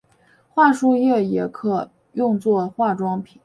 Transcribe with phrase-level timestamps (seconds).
[0.55, 3.39] 桦树液也可用做化妆品。